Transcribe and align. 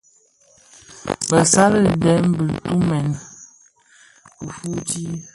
Bësali 1.29 1.81
dèm 2.03 2.23
bëtumèn 2.37 3.09
kifuuti. 4.39 5.03